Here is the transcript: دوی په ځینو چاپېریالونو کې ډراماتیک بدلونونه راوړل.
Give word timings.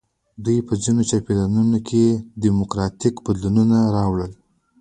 دوی 0.43 0.57
په 0.67 0.73
ځینو 0.83 1.01
چاپېریالونو 1.09 1.77
کې 1.87 2.03
ډراماتیک 2.41 3.15
بدلونونه 3.25 3.77
راوړل. 3.95 4.31